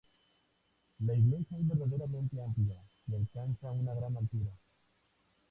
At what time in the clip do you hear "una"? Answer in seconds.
3.71-3.93